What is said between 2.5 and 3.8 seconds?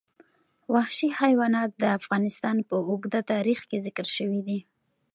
په اوږده تاریخ کې